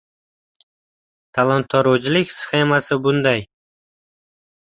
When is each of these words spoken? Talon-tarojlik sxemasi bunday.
Talon-tarojlik 1.33 2.27
sxemasi 2.39 2.95
bunday. 3.03 3.41